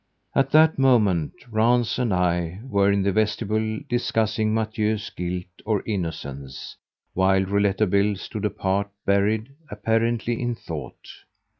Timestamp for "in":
2.91-3.03, 10.41-10.55